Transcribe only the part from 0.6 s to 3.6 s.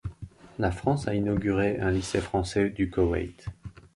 France a inauguré un lycée français du Koweït.